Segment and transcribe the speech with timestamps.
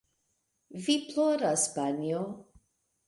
[0.87, 2.25] Vi ploras, panjo!